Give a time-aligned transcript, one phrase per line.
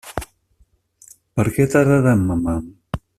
[1.41, 2.57] Per què tarda tant Mamà?